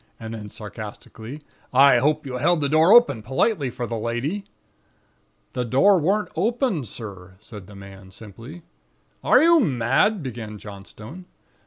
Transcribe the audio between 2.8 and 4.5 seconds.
open politely for the lady.'